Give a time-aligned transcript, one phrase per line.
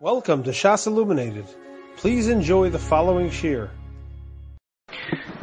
[0.00, 1.46] Welcome to Shas Illuminated.
[1.96, 3.68] Please enjoy the following shir.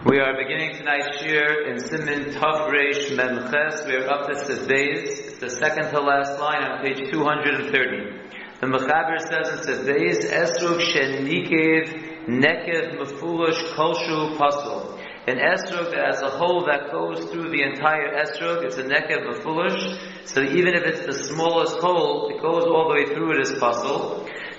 [0.06, 3.86] We are beginning tonight's shir in Siman Tav Reish Memches.
[3.86, 5.10] We are up to Seveis.
[5.10, 8.30] It's the second to last line on page 230.
[8.62, 14.98] The Mechaber says in Seveis, Esrog Shenikev Nekev Mefulish Kolshu Pasul.
[15.28, 20.28] An esrog has a hole that goes through the entire esrog, it's a nekev mefulish.
[20.28, 23.58] So even if it's the smallest hole, it goes all the way through it as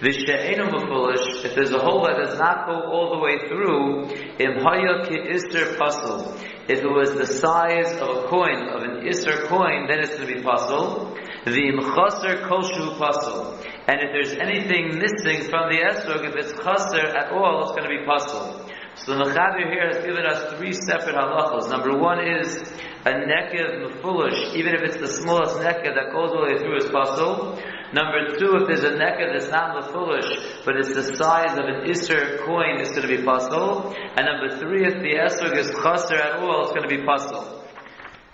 [0.01, 4.61] V'she'enu mefulish, if there's a hole that does not go all the way through, im
[5.07, 6.37] ki ister pasul.
[6.69, 10.29] If it was the size of a coin, of an ister coin, then it's going
[10.29, 11.17] to be pasul.
[11.47, 13.57] V'im chaser koshu pasul.
[13.89, 17.85] And if there's anything missing from the esrog, if it's chaser at all, it's going
[17.85, 18.69] to be pasul.
[18.97, 21.71] So the Mechaber here has given us three separate halachos.
[21.71, 22.57] Number one is
[23.05, 26.77] a nekev mefulish, even if it's the smallest nekev that goes all the way through
[26.79, 27.59] is puzzle.
[27.93, 31.89] Number two, if there's a nekev that's not mefulish, but it's the size of an
[31.89, 33.95] iser coin, it's going to be pasul.
[34.17, 37.63] And number three, if the esrog is chaser at all, it's going to be pasul.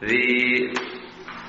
[0.01, 0.75] The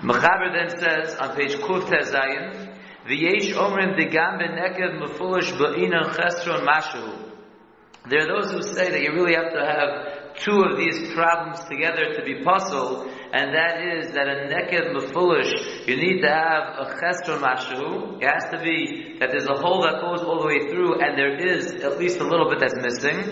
[0.04, 2.76] Mechaber then says on page Kuf Tezayin,
[3.08, 7.31] V'yesh omrim digam benekev mefulish ba'inan chesron mashu.
[8.09, 10.12] There are those who say that you really have to have
[10.44, 15.88] two of these problems together to be pasul, and that is that a nekev mefulish,
[15.88, 18.22] you need to have a chesron mashu.
[18.22, 21.18] It has to be that there's a hole that goes all the way through, and
[21.18, 23.24] there is at least a little bit that's missing.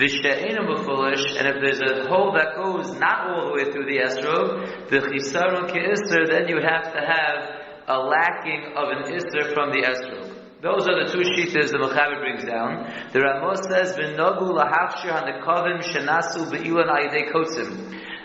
[0.00, 3.98] Vishe'enu mefulish, and if there's a hole that goes not all the way through the
[4.00, 9.70] esrog, the chisaron ke'ister, then you have to have a lacking of an ister from
[9.70, 10.25] the esrog.
[10.66, 12.90] Those are the two shitas the Mechaber brings down.
[13.12, 17.70] The Ramos says, "V'nogu lahafshir hanekavim shenasu be'ilan ayidei kotzim."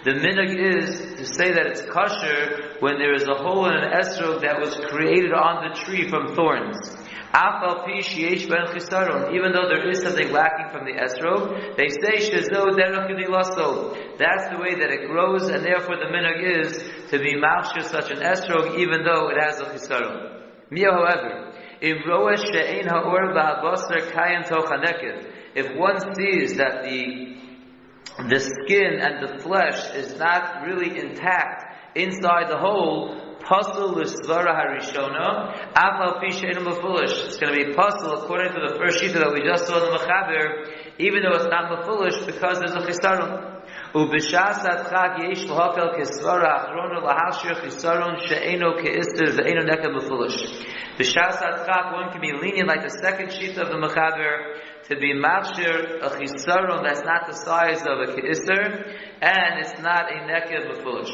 [0.03, 3.91] The minhag is to say that it's kosher when there is a hole in an
[3.93, 6.97] esrog that was created on the tree from thorns.
[9.31, 12.17] Even though there is something lacking from the esrog, they say
[14.17, 18.09] That's the way that it grows, and therefore the minhag is to be mafshir such
[18.09, 20.39] an esrog, even though it has a chisaron.
[20.71, 21.50] Mia, however,
[21.81, 22.05] if
[25.75, 27.31] one sees that the
[28.29, 35.55] the skin and the flesh is not really intact inside the hole, pasul harishona.
[36.23, 39.91] It's going to be pasul according to the first sheet that we just saw in
[39.91, 40.67] the mechaber,
[40.99, 43.50] even though it's not mafulish because there's a chisaron.
[43.94, 50.66] ובשעת חג יש להקל כסברה האחרונה להשאיר חיסרון שאינו כאיסטר ואינו נקה מפולש.
[50.98, 54.56] B'shas Chak, one can be lenient like the second sheet of the Mechaber
[54.88, 58.64] to be mafshir a chisaron that's not the size of a keister,
[59.20, 61.12] and it's not a nekev befulish.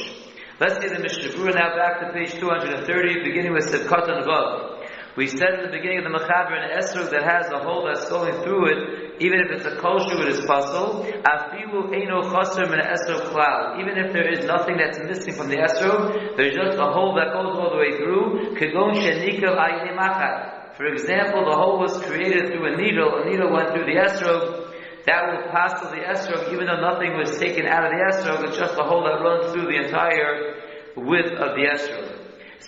[0.61, 4.87] Let's get the Mishnah now back to page 230, beginning with Sivkatan Vav.
[5.17, 8.09] We said in the beginning of the Mechaber an esrog that has a hole that's
[8.09, 11.06] going through it, even if it's a kosher, it is pasul.
[11.24, 13.80] Afilu eino chaser min esrog cloud.
[13.80, 17.34] Even if there is nothing that's missing from the esrog, there's just a hole that
[17.34, 18.56] goes all the way through.
[18.56, 19.58] Kegon shenikav
[19.98, 20.76] machat.
[20.78, 23.10] For example, the hole was created through a needle.
[23.18, 24.68] A needle went through the esrog.
[25.08, 28.48] That will pass through the esrog, even though nothing was taken out of the esrog.
[28.48, 30.54] It's just a hole that runs through the entire
[30.96, 32.18] width of the esrog.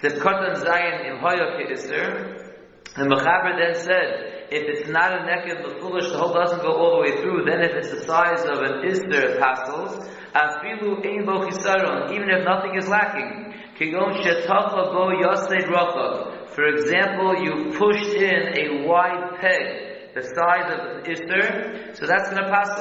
[0.01, 2.45] Sivkatan Zayin im Hoyok Isser.
[2.95, 6.73] The Mechaber then said, if it's not a nekev the foolish, the hole doesn't go
[6.73, 10.09] all the way through, then if it's the size of an Isser, it passes.
[10.33, 13.53] Afilu ein bo chisaron, even if nothing is lacking.
[13.77, 16.49] Kigon shetacha bo yased rachad.
[16.49, 22.29] For example, you pushed in a wide peg, the size of an Isser, so that's
[22.29, 22.73] an pass.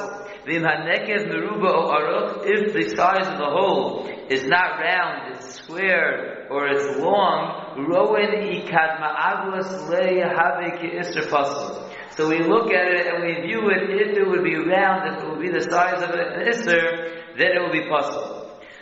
[0.45, 5.55] Vim hanekev meruba o aruch, if the size of the hole is not round, it's
[5.55, 10.59] square, or it's long, roen ikad ma'aglas le have.
[12.15, 15.23] So we look at it and we view it, if it would be round, if
[15.23, 18.39] it would be the size of an ister, then it will be possible.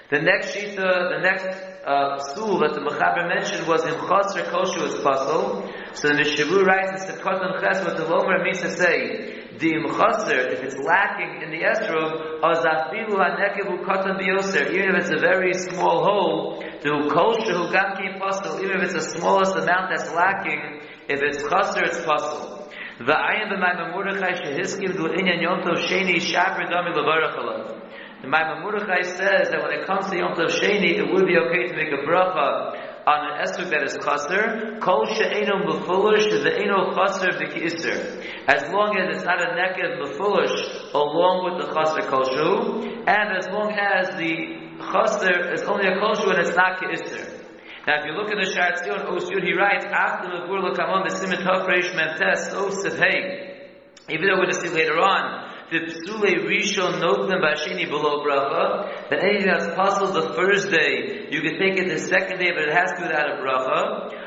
[0.09, 1.45] The next shita, the next
[1.85, 5.67] uh, stool that the Mechaber mentioned was in Chaser Kosher was pasul.
[5.93, 10.47] So the Mishavu writes in Sekotan Ches what the Lomer means to say, the Chaser,
[10.47, 15.53] if it's lacking in the Esrog, Azafilu HaNekevu Kotan Bioser, even if it's a very
[15.53, 20.79] small hole, the Kosher Hu Gamki Pasul, even if it's the smallest amount that's lacking,
[21.09, 22.71] if it's Chaser, it's pasul.
[22.99, 26.95] V'ayin b'mayim Mordechai shehiskim du inyan Yom Tov Sheni shaper dami.
[26.95, 28.31] The
[28.61, 31.75] Mordechai says that when it comes to Yom Tov Sheni, it would be okay to
[31.75, 34.79] make a bracha on an esrog that is chaser.
[34.79, 38.23] Kol she'eno mefulish ve'eno chaser v'ki'iser.
[38.47, 43.47] As long as it's not a nekev mefulish along with the chaser koshu, and as
[43.47, 47.43] long as the chaser is only a koshu and it's not ki'iser.
[47.87, 51.07] Now, if you look at the Shar Tzion Osyud, he writes, after the Gur Lakamon,
[51.07, 53.69] the Simit Hafresh Mentes, Osif Hey.
[54.09, 59.09] Even though we're going to see later on, the Psule Rishon Noglim Bashini below Bracha,
[59.09, 62.67] that anything that's possible the first day, you can take it the second day, but
[62.67, 64.26] it has to be without a Bracha.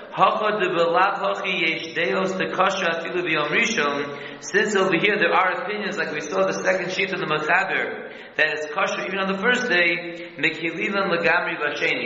[4.42, 8.10] Since over here there are opinions, like we saw the second sheet of the Mechaber,
[8.36, 10.32] that it's kasha even on the first day.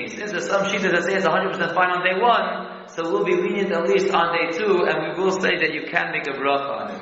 [0.08, 3.36] Since there's some sheet that say it's 100% fine on day one, so we'll be
[3.36, 6.32] lenient at least on day two, and we will say that you can make a
[6.32, 7.00] bracha on it.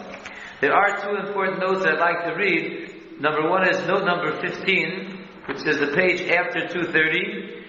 [0.60, 3.20] There are two important notes I'd like to read.
[3.20, 7.61] Number one is note number 15, which is the page after 230.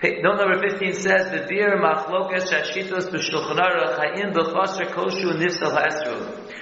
[0.00, 6.54] Note number 15 says, the beer machlokas shashitos b'shulchan aruch ha'im b'chaser koshu nifsal ha'esru.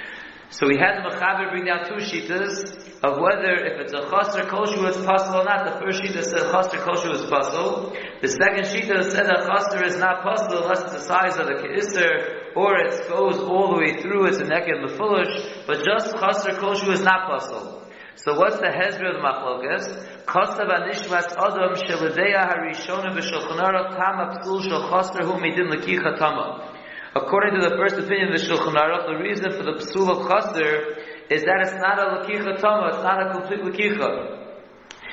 [0.48, 2.64] So we had the Mechaber bring down two shitas
[3.02, 5.66] of whether if it's a chaser koshu it's possible or not.
[5.66, 7.94] The first shita said chaser koshu is possible.
[8.22, 11.60] The second shita said that chaser is not possible unless it's the size of the
[11.60, 16.56] keiser or it goes all the way through, it's a neked lefulish, but just chaser
[16.56, 17.85] koshu is not possible.
[18.16, 20.24] So what's the hezbollah of the machlokas?
[20.24, 26.72] Kostav anishmas adam shelideya harishona v'shulchan tama psul shel hu midin lekicha tama.
[27.14, 30.28] According to the first opinion of the Shulchan Aruch, the reason for the psul of
[30.28, 30.96] chaser
[31.30, 34.36] is that it's not a lekicha tama, it's not a complete lekicha.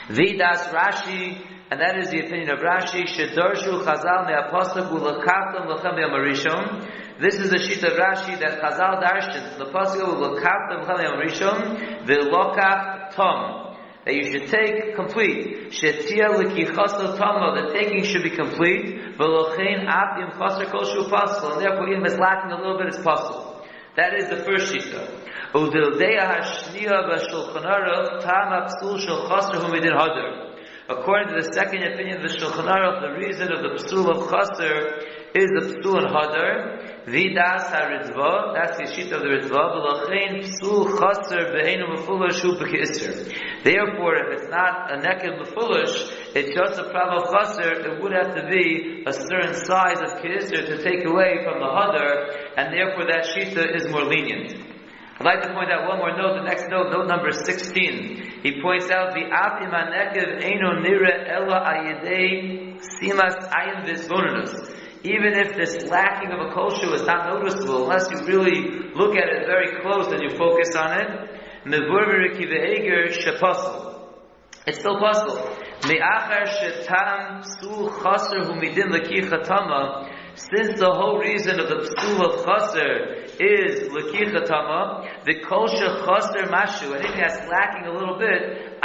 [0.09, 7.19] Vidas Rashi, and that is the opinion of Rashi, Shedarshu Chazal Me'apasach U'lakatam L'chem Marishon.
[7.19, 12.92] This is the sheet of Rashi that Chazal darshan, the pasuk U'lakatam L'chem Marishon, V'lokach
[13.15, 13.75] Tom.
[14.05, 15.71] That you should take complete.
[15.71, 19.15] Shetia L'kichaso Tama, the taking should be complete.
[19.17, 22.77] V'lochein Ap Yim Chaser Kol Shu Pasal, and therefore even if it's lacking a little
[22.77, 23.65] bit, it's possible.
[23.95, 25.07] That is the first shita.
[25.53, 30.49] Udildeya hashniya b'shulchan aruch tam psul shel chaser hu midin hadar.
[30.89, 34.27] According to the second opinion of the Shulchan Aruch, the reason of the psul of
[34.27, 34.99] chaser
[35.35, 36.79] is the psul hadar.
[37.05, 39.63] Vidas haridva, that's the sheet of the ridva.
[39.75, 43.33] V'lachein psul chaser be'enu mefulish hu b'ki'iser.
[43.63, 48.13] Therefore, if it's not a neked mefulish, it's just a problem of chaser, it would
[48.13, 52.71] have to be a certain size of ki'iser to take away from the hadar, and
[52.71, 54.55] therefore that shita is more lenient.
[55.19, 58.41] I'd like to point out one more note, the next note, note number 16.
[58.43, 64.82] He points out, the Atim HaNekev Eino Nire Ela Ayedei Simas Ayin Visvonanus.
[65.03, 69.27] Even if this lacking of a kosher is not noticeable, unless you really look at
[69.27, 71.29] it very close and you focus on it,
[74.65, 75.57] it's still possible.
[80.35, 86.95] Since the whole reason of the psul of chaser is lekichatama, the kol chaser mashu,
[86.95, 88.79] anything that's lacking a little bit,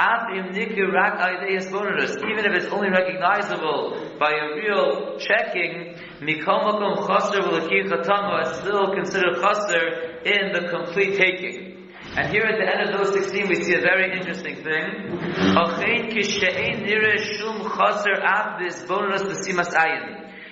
[2.28, 8.92] even if it's only recognizable by a real checking, mikol makom chaser lekichatama is still
[8.94, 9.84] considered chaser
[10.24, 11.78] in the complete taking.
[12.16, 15.18] And here at the end of those 16 we see a very interesting thing.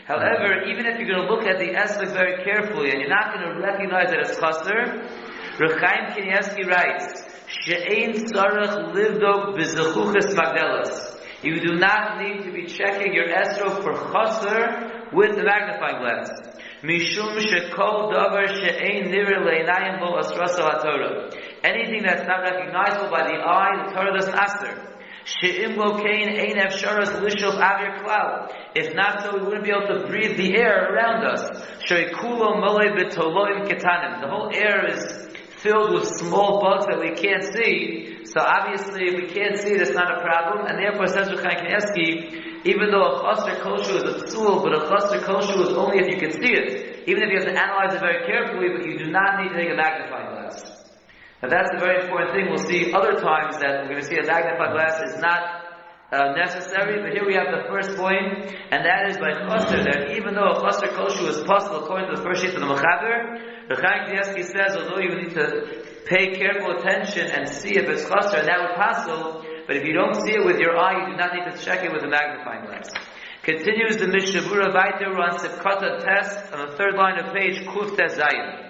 [0.07, 3.35] However, even if you're going to look at the aspect very carefully and you're not
[3.35, 5.03] going to recognize that it's chaser,
[5.59, 11.17] Rechaim Kanievsky writes, She'ein tzarech livdok b'zechuches magdelas.
[11.43, 16.31] You do not need to be checking your esrog for chaser with the magnifying glass.
[16.83, 21.35] Mishum shekol davar she'ein nir le'inayim lo asrasa ha'torah.
[21.65, 24.97] Anything that's not recognizable by the eye, the Torah doesn't ask there.
[25.25, 28.53] She'im lokein ein efsharas lishov avir cloud.
[28.75, 31.43] If not so, we wouldn't be able to breathe the air around us.
[31.87, 34.21] She'ikulo molei betoloim ketanim.
[34.21, 35.27] The whole air is
[35.59, 38.25] filled with small bugs that we can't see.
[38.25, 40.67] So obviously, if we can't see that's not a problem.
[40.67, 44.83] And therefore, says Rechaim Kanievsky, even though a chaser kosher is a psul, but a
[44.91, 47.07] chaser kosher is only if you can see it.
[47.07, 49.57] Even if you have to analyze it very carefully, but you do not need to
[49.57, 50.59] take a magnifying glass.
[51.43, 52.51] Now that's a very important thing.
[52.51, 55.67] We'll see other times that we're going to see a magnifying glass is not
[56.11, 60.19] uh, necessary, but here we have the first point, and that is by chaser, that
[60.19, 63.39] even though a chaser kosher is possible according to the first sheet of the Mechaber,
[63.71, 68.03] the Chaim Kanievsky says, although you need to pay careful attention and see if it's
[68.03, 71.13] chaser, and that would possible, but if you don't see it with your eye, you
[71.13, 72.91] do not need to check it with a magnifying glass.
[73.43, 77.97] Continues the Mishnah Berurah Vaiter on Sipkata test on the third line of page Kuf
[77.97, 78.67] Zayin.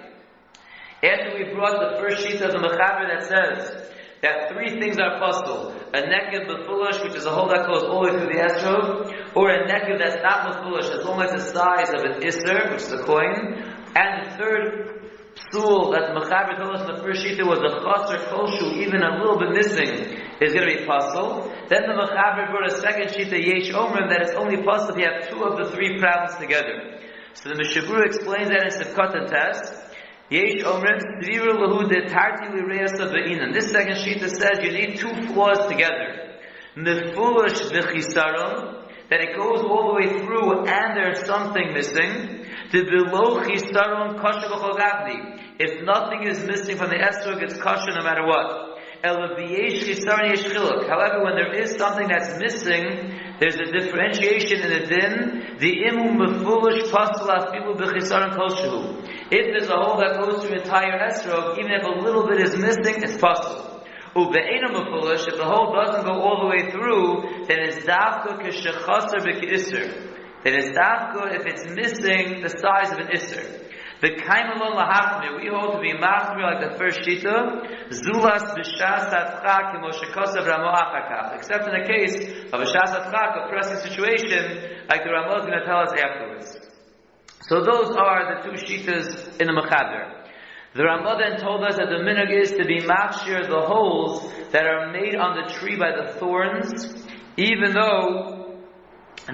[1.03, 5.19] After we brought the first sheet of the Mechaber that says that three things are
[5.19, 5.73] possible.
[5.93, 9.35] A neked befulish, which is a hole that goes all the way through the estrov,
[9.35, 12.81] or a neked that's not befulish, as long as the size of an iser, which
[12.81, 13.61] is a coin.
[13.95, 14.97] And the third
[15.37, 19.03] psul that the Mechaber told us in the first sheet was a chaser koshu, even
[19.03, 21.51] a little bit missing, is going to be possible.
[21.69, 24.99] Then the Mechaber brought a second sheet, the Yesh Omrim, that it's only possible if
[24.99, 26.99] you have two of the three problems together.
[27.33, 29.73] So the Mishnah Berurah explains that in Sivkot and Test.
[30.29, 33.53] Yesh Omrim, Svira Lahu de Tarti Lireasa Be'inan.
[33.53, 36.37] This second sheet says you need two flaws together.
[36.75, 38.77] Mefulish V'chisaron,
[39.09, 42.45] that it goes all the way through and there's something missing.
[42.71, 48.27] The below chisaron kosher If nothing is missing from the esrog, it's kosher no matter
[48.27, 48.66] what.
[49.03, 49.35] However,
[51.23, 55.57] when there is something that's missing, there's a differentiation in the din.
[55.59, 59.03] The imu mefulish pasal afilu b'chisaron kosher.
[59.29, 62.57] If there's a hole that goes through entire esrog, even if a little bit is
[62.57, 63.83] missing, it's possible.
[64.15, 69.21] Ube'ena mefulish, if the hole doesn't go all the way through, then it's dafka k'shechaser
[69.21, 69.91] b'ki'isr.
[70.43, 73.66] Then it's dafka if it's missing the size of an isser.
[73.99, 79.73] The kaimalon lahachmir, we hold to be machmir like the first shita, zulas b'shas atchak
[79.73, 81.35] kimo shekosav ramo achakach.
[81.35, 82.15] Except in the case
[82.53, 85.93] of a shas atchak, a pressing situation, like the Ramo is going to tell us
[85.93, 86.57] afterwards.
[87.41, 90.25] So those are the two shitas in the Mechaber.
[90.73, 94.65] The Rambam then told us that the minog is to be machshir the holes that
[94.65, 96.85] are made on the tree by the thorns,
[97.35, 98.46] even though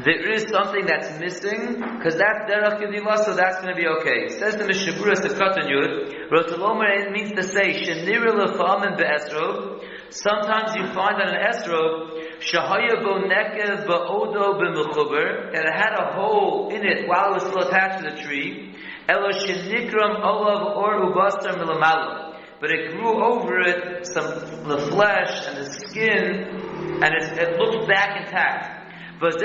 [0.02, 4.26] there is something that's missing, because that's derech kedila, so that's going to be okay.
[4.26, 10.74] It says the Mishnah Berurah Sefkatan Yud, Rotalomer means to say, Shenira lefamin be'esrov, sometimes
[10.74, 12.10] you find on an esrov,
[12.42, 17.44] Shahaya bo nekev ba'odo b'mechuber, that it had a hole in it while it was
[17.44, 18.76] still attached to the tree,
[19.08, 22.36] Elo shenikram olav or ubastar milamalo.
[22.60, 24.26] But it grew over it some
[24.68, 28.83] the flesh and the skin, and it, it looked back intact.
[29.20, 29.40] That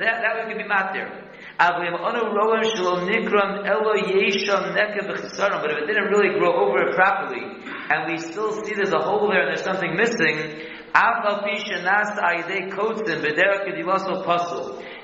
[0.00, 1.08] that one can be matir.
[1.56, 1.84] But
[5.70, 7.42] if it didn't really grow over it properly,
[7.90, 10.36] and we still see there's a hole there and there's something missing,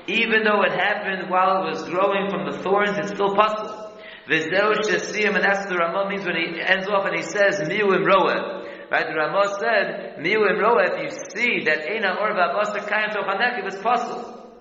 [0.07, 3.91] even though it happened while it was growing from the thorns, it's still possible.
[4.29, 7.87] V'zeu shesiyim, and that's the Ramah means when he ends off and he says, mi'u
[7.87, 8.60] roeh.
[8.91, 13.65] Right, the Ramah said, mi'u roeh, if you see that ena or v'abasa kayim tochanek,
[13.65, 14.51] it's possible.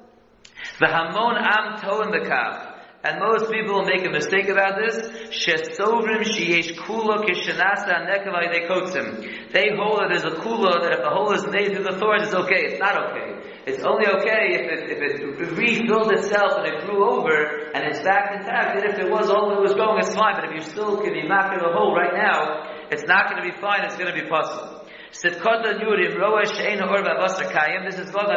[0.78, 2.70] The hamon am toim bekav.
[3.02, 5.08] And most people make a mistake about this.
[5.34, 9.50] Shesovrim sheyesh kula kishanasa nekavai they kotzim.
[9.50, 12.24] They hold that there's a kula that if the hole is made through the thorns,
[12.24, 12.70] it's okay.
[12.70, 13.34] It's not okay.
[13.66, 18.00] It's only okay if it, if it refilled itself and it grew over and it's
[18.04, 18.78] back intact.
[18.78, 20.36] And if it was all that was growing, it's fine.
[20.36, 23.48] But if you still can be making the hole right now, it's not going to
[23.52, 23.84] be fine.
[23.84, 24.84] It's going to be possible.
[25.12, 25.62] This is on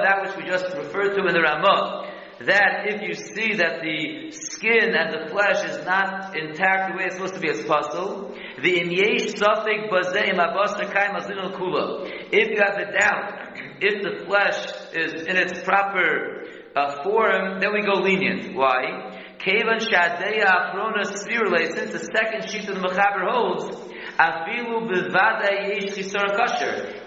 [0.05, 2.09] that which we just referred to in the Ramah
[2.41, 7.05] that if you see that the skin and the flesh is not intact the way
[7.05, 12.09] it's supposed to be as possible, the imyesh bazeim abasar kaim azinul kula.
[12.31, 16.43] If you have a doubt, if the flesh is in its proper
[16.75, 18.55] uh, form, then we go lenient.
[18.55, 19.21] Why?
[19.37, 25.97] Kevan shadeya aprona spirule, since the second sheet of the Mechaber holds, afilu yesh.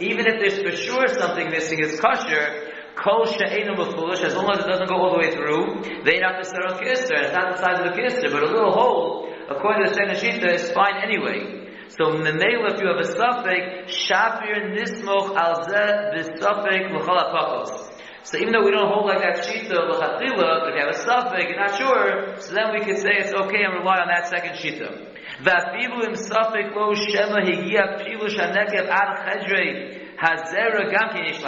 [0.00, 4.64] Even if there's for sure something missing, it's kosher, Kol she'enu b'fulish, as long as
[4.64, 7.28] it doesn't go all the way through, they not necessarily kister.
[7.28, 10.48] It's not the size of the kister, but a little hole, according to the shita,
[10.54, 11.68] is fine anyway.
[11.92, 17.92] So memela, if you have a suffix, shapir nismoch al zeh b'suffix l'chol apachos.
[18.22, 20.98] So even though we don't hold like that shita l'chatila, but if you have a
[20.98, 24.28] suffix, you're not sure, so then we can say it's okay and rely on that
[24.32, 25.15] second shita.
[25.42, 31.42] V'afilu im suffix lo shema higia pilush hanekev ad chedrei hazera gam kin yish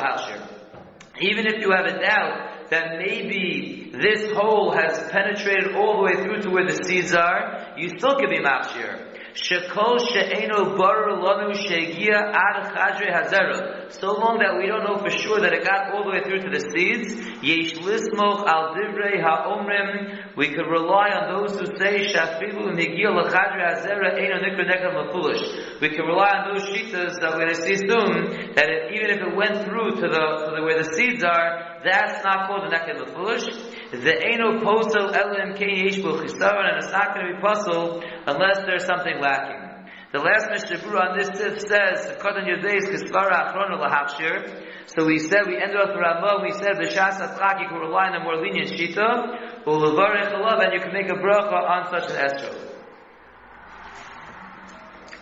[1.20, 6.22] even if you have a doubt that maybe this hole has penetrated all the way
[6.22, 9.07] through to where the seeds are, you still can be mafshir.
[9.34, 13.92] Shekol lanu shegia ad chadre hazera.
[13.92, 16.40] So long that we don't know for sure that it got all the way through
[16.40, 20.36] to the seeds, yesh lismoch al divrei ha'omrim.
[20.36, 25.80] We could rely on those who say shafilu lechadre hazera nikra.
[25.80, 29.10] We can rely on those shitas that we're going to see soon that it, even
[29.10, 32.64] if it went through to the to the where the seeds are, that's not called
[32.64, 33.48] a nekam mafulish.
[33.90, 38.84] The eno posel elim kein yesh and it's not going to be pasul unless there's
[38.84, 39.68] something lacking.
[40.12, 45.40] The last Mishnah on this tip says, "Kodan Yodeis Kisvara Achron Lahakshir." So we said
[45.46, 46.40] we ended off the Ramah.
[46.42, 50.64] We said the Shas Atzchak you can rely on a more lenient shita, Ulevarech Alav,
[50.64, 52.68] and you can make a bracha on such an estro.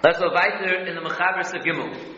[0.04, 2.15] Let's go weiter in the Mechaber Segimel.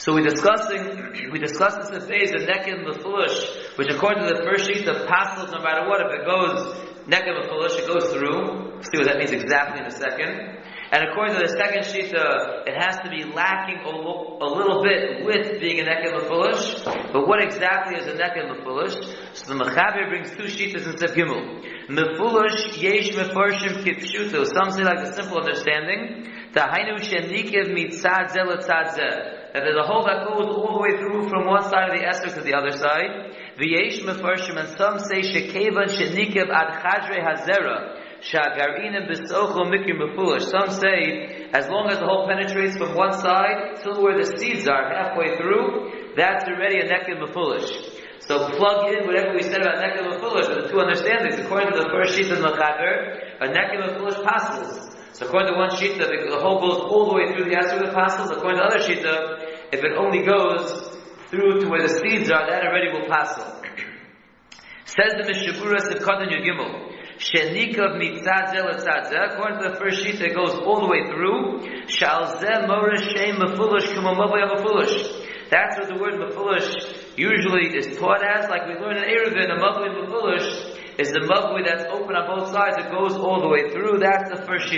[0.00, 4.42] So we discussing we discussed this in phase of nekin lefulish, which according to the
[4.48, 6.72] first sheet of pastels, no matter what, if it goes
[7.04, 8.80] nekin lefulish, it goes through.
[8.80, 10.56] See what that means exactly in a second.
[10.90, 14.48] And according to the second sheet, uh, it has to be lacking a, lo- a
[14.48, 16.82] little bit with being a neked mefulish.
[17.12, 18.96] But what exactly is a neked mefulish?
[19.36, 21.60] So the Mechaber brings two shitas in Sef Gimel.
[21.92, 24.46] Mefulish yesh mefarshim kipshuto.
[24.48, 26.24] Some say like the simple understanding.
[26.56, 29.39] Tahainu shenikiv mitzad zeh.
[29.52, 32.06] That there's a hole that goes all the way through from one side of the
[32.06, 33.34] Esther to the other side.
[33.58, 37.98] V'yesh mefarshim, and some say shekevan shenikiv ad chadre hazera.
[38.22, 40.46] Shagarinim besocho mikir mefulish.
[40.46, 44.68] Some say, as long as the hole penetrates from one side till where the seeds
[44.68, 47.70] are halfway through, that's already a neked mefulish.
[48.20, 51.40] So plug in whatever we said about neked mefulish with the two understandings.
[51.40, 54.94] According to the first sheet of Mechaber, a neked mefulish passes.
[55.12, 57.82] So according to one sheet, the, the hole goes all the way through the Esrog
[57.82, 58.30] that passes.
[58.30, 59.02] According to the other sheet,
[59.72, 60.98] if it only goes
[61.28, 63.38] through to where the seeds are, that already will pass.
[64.84, 66.90] Says the Mishabura Sivkot Yud Gimel.
[67.18, 71.86] Shenikov mitzad zel According to the first sheet, it goes all the way through.
[71.86, 75.26] Shal zeh morish shem mefulish kuma mefulish.
[75.50, 79.60] That's what the word mefulish usually is taught as, like we learn in Eruvin, a
[79.60, 82.76] mavli mefulish is the mavli that's open on both sides.
[82.78, 83.98] It goes all the way through.
[83.98, 84.72] That's the first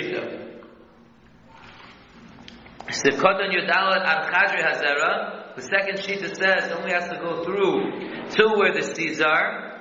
[2.92, 5.56] Yudalat Ad Chadri.
[5.56, 7.90] The second sheet shita says only has to go through
[8.30, 9.80] to where the seeds are.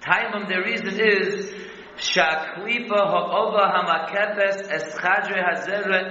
[0.00, 1.52] Taimum, the reason is
[1.96, 6.10] Shaklipa ha'ova hamakepes es chadre hazera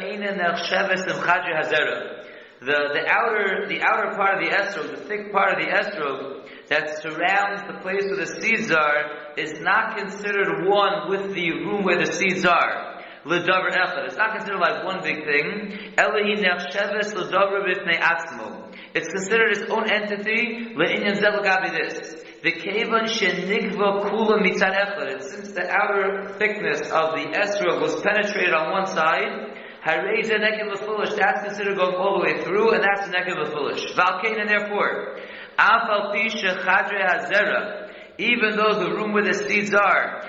[1.62, 2.24] hazera.
[2.62, 6.48] The, the outer, the outer part of the estrog, the thick part of the estrog
[6.70, 11.84] that surrounds the place where the seeds are is not considered one with the room
[11.84, 12.93] where the seeds are.
[13.26, 14.06] L'davar echad.
[14.06, 15.94] It's not considered like one big thing.
[15.96, 18.76] Elahi nechsheves l'davar b'fnei atzmo.
[18.94, 20.76] It's considered its own entity.
[20.76, 22.24] Le'inyan zelagabi this.
[22.44, 25.14] The kevan shenigva kula mitzad echad.
[25.14, 30.36] And since the outer thickness of the esrog was penetrated on one side, harei ze
[30.36, 31.16] nekev lefulish.
[31.16, 33.96] That's considered going all the way through, and that's nekev lefulish.
[33.96, 35.18] Valkain, and therefore,
[35.58, 37.83] afal pisha chadre hazera.
[38.20, 40.22] Even though the room where the seeds are,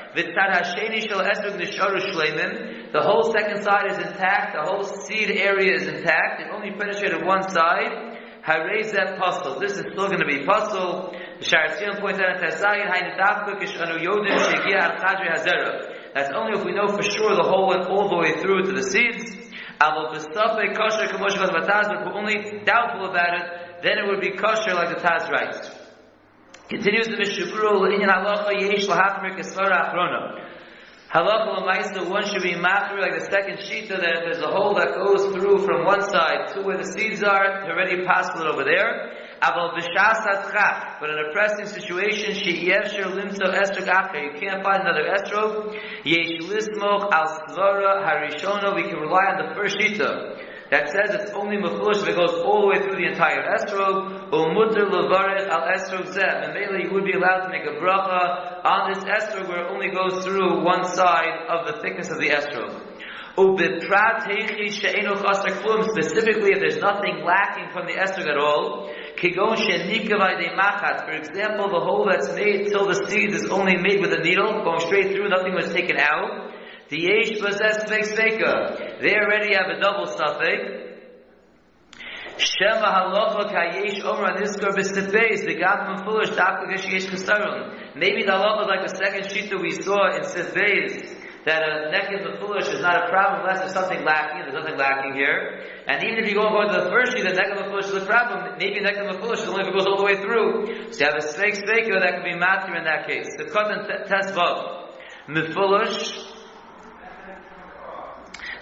[2.92, 6.40] the whole second side is intact, the whole seed area is intact.
[6.40, 8.16] It only penetrated one side.
[8.46, 9.58] Harezet pasul.
[9.60, 11.12] This is still going to be pasul.
[11.40, 12.34] The points out.
[16.14, 18.72] That's only if we know for sure the hole went all the way through to
[18.72, 19.34] the seeds.
[19.80, 24.72] Aval B'Safe Kosher Kamosh but we're only doubtful about it, then it would be kosher
[24.74, 25.83] like the Taz writes.
[26.66, 30.48] Continues the Mishnah Berurah, Inyan Halacha Yesh Lahachmir Kesvara Achrona.
[31.12, 34.94] Halacha l'maisa, one should be machri like the second shita that there's a hole that
[34.94, 39.12] goes through from one side to where the seeds are, it's already possible over there.
[39.42, 44.64] Aval b'shas atchach, but in a pressing situation, she yevsher limso estrog acher, you can't
[44.64, 45.76] find another estrog.
[46.04, 51.30] Yesh lismoch al svara harishona, we can rely on the first shita that says it's
[51.32, 55.48] only mefulish if it goes all the way through the entire estrog, or mutter levaret
[55.48, 59.04] al estrog zeh, and mainly you would be allowed to make a bracha on this
[59.04, 62.80] estrog where it only goes through one side of the thickness of the estrog.
[65.90, 69.26] Specifically, if there's nothing lacking from the estrog at all, for
[71.12, 74.80] example, the hole that's made till the seed is only made with a needle, going
[74.80, 76.52] straight through, nothing was taken out.
[76.90, 79.00] The yesh possess sveka.
[79.00, 80.83] They already have a double suffix.
[82.38, 85.44] Shema halacha kayesh omra niskar b'sifeis.
[85.46, 87.94] The gam foolish dafka yesh chesaron.
[87.94, 91.20] Maybe the halacha is like the second sheet that we saw in sifeis.
[91.44, 94.48] That a in the foolish is not a problem unless there's something lacking.
[94.48, 95.60] There's nothing lacking here.
[95.86, 97.70] And even if you go and go to the first sheet, the neck of the
[97.70, 98.56] foolish is a problem.
[98.56, 100.88] Maybe the neck of the foolish is only if it goes all the way through.
[100.92, 103.28] So you have a sveik sveika that could be matter in that case.
[103.36, 104.88] The cotton test vav.
[105.28, 106.33] Mefulish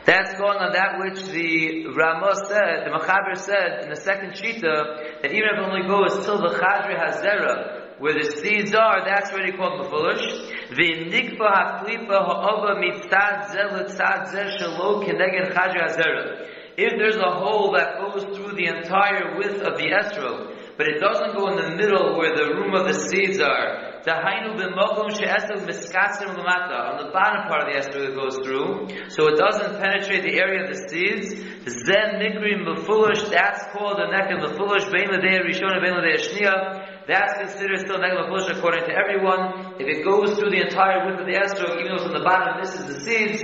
[0.05, 5.23] that's going on that which the Ramah said, the Machaber said in the second Shita,
[5.23, 9.57] that even if only goes till the Chadri Hazera, where the seeds are, that's already
[9.57, 10.51] called Mefulish.
[10.75, 16.49] V'nikfa ha'klipa ha'ova mitzad zeh l'tzad zeh shelo keneged Chadri Hazera.
[16.77, 21.01] If there's a hole that goes through the entire width of the esrog, but it
[21.01, 25.63] doesn't go in the middle where the room of the seeds are, Dahainu b'mokum she'esel
[25.63, 26.91] miskatzim l'mata.
[26.91, 30.41] On the bottom part of the esrog it goes through, so it doesn't penetrate the
[30.41, 31.39] area of the seeds.
[31.87, 37.07] Zen nikrim b'fulish, that's called a neck of b'fulish, bein l'dei rishon bein l'dei shniya.
[37.07, 39.79] That's considered still of b'fulish according to everyone.
[39.79, 42.27] If it goes through the entire width of the esrog, even though it's on the
[42.27, 43.43] bottom, this is the seeds,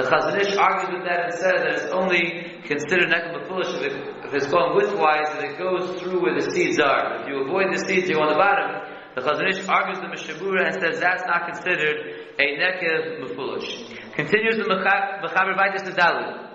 [0.00, 3.74] the Chazon Ish argues with that and says that it's only considered neck of b'fulish
[3.76, 7.20] if, it, if it's going widthwise, if it goes through where the seeds are.
[7.20, 8.80] If you avoid the seeds, you're on the bottom.
[9.14, 11.98] The Chazon Ish argues the Mishnah Berurah and says that's not considered
[12.38, 14.14] a nekev mefulish.
[14.14, 16.48] Continues the Mechaber Vaitis Dalit.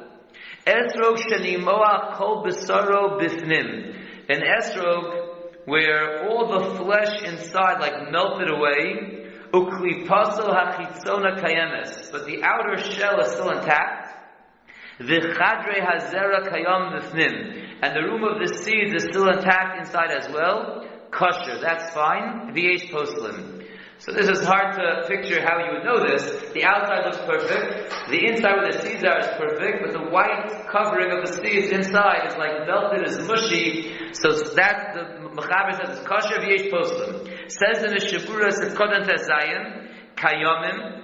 [0.65, 3.95] Esrog shenimoach kol besaro bifnim.
[4.29, 9.24] An esrog where all the flesh inside like melted away,
[12.11, 14.11] but the outer shell is still intact.
[14.97, 17.35] The chadre hazera kayam bifnim,
[17.81, 20.85] and the room of the seeds is still intact inside as well.
[21.11, 22.53] Kosher, that's fine.
[22.53, 23.55] Vh poslim.
[23.99, 26.51] So this is hard to picture how you would know this.
[26.53, 28.09] The outside looks perfect.
[28.09, 31.71] The inside where the seeds are is perfect, but the white covering of the seeds
[31.71, 33.95] inside is like melted, is mushy.
[34.13, 37.34] So that the Mechaber says it's kosher v'yesh poslim.
[37.47, 41.01] Says in the Shibura Sekodan Tezayin, kayomim.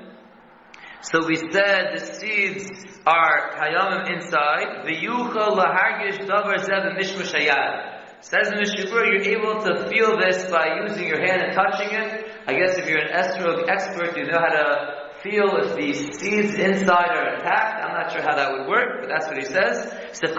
[1.01, 2.67] So we said the seeds
[3.05, 4.85] are kayomim inside.
[4.85, 8.21] V'yucha lahargish davar zeh mishmushayad.
[8.21, 11.89] Says in the Shibura, you're able to feel this by using your hand and touching
[11.91, 12.31] it.
[12.47, 16.57] I guess if you're an estrog expert, you know how to feel if the seeds
[16.57, 17.85] inside are intact.
[17.85, 19.89] I'm not sure how that would work, but that's what he says.
[20.17, 20.33] Some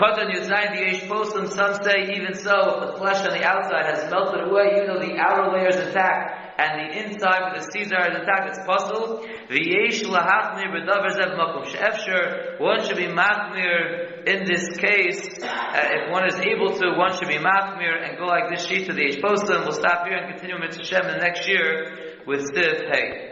[1.82, 5.16] say even so, if the flesh on the outside has melted away, even though the
[5.18, 9.24] outer layer is intact, and the inside where the seeds are intact, it's possible.
[12.58, 17.28] One should be machmir in this case, uh, if one is able to, one should
[17.28, 19.62] be machmir and go like this sheet to the Posum.
[19.64, 23.31] We'll stop here and continue Mitzvah Shem the next year with Sif Hey.